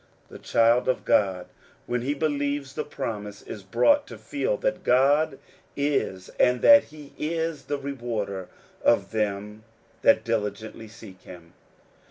The 0.29 0.39
child 0.39 0.89
of 0.89 1.05
God, 1.05 1.45
when 1.85 2.01
he 2.01 2.15
believes 2.15 2.73
the 2.73 2.83
promise, 2.83 3.43
is 3.43 3.61
brought 3.61 4.07
to 4.07 4.17
feel 4.17 4.57
that 4.57 4.83
God 4.83 5.37
is, 5.75 6.29
and 6.39 6.63
that 6.63 6.85
he 6.85 7.13
is 7.19 7.65
the 7.65 7.77
rewarder 7.77 8.49
of 8.83 9.11
them 9.11 9.63
that 10.01 10.23
diligently 10.23 10.87
seek 10.87 11.21
him. 11.21 11.53